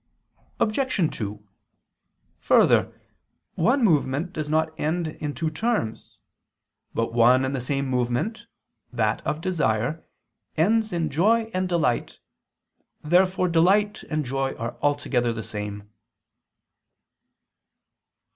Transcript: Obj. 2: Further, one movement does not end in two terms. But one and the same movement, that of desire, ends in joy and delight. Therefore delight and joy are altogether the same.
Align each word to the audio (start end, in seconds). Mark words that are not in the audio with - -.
Obj. 0.59 1.15
2: 1.15 1.47
Further, 2.39 2.99
one 3.53 3.83
movement 3.83 4.33
does 4.33 4.49
not 4.49 4.73
end 4.79 5.09
in 5.09 5.35
two 5.35 5.51
terms. 5.51 6.17
But 6.95 7.13
one 7.13 7.45
and 7.45 7.55
the 7.55 7.61
same 7.61 7.85
movement, 7.85 8.47
that 8.91 9.21
of 9.27 9.41
desire, 9.41 10.03
ends 10.57 10.91
in 10.91 11.11
joy 11.11 11.51
and 11.53 11.69
delight. 11.69 12.17
Therefore 13.03 13.47
delight 13.47 14.01
and 14.09 14.25
joy 14.25 14.55
are 14.55 14.75
altogether 14.81 15.31
the 15.33 15.43
same. 15.43 15.87